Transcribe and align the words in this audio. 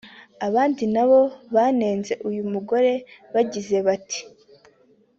Abandi 0.47 0.83
nabo 0.93 1.19
banenze 1.53 2.13
uyu 2.29 2.43
mugore 2.51 2.91
bagize 3.33 3.77
bati 3.87 4.19